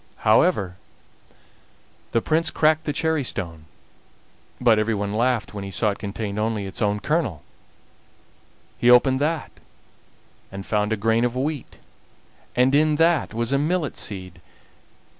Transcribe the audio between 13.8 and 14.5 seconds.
seed.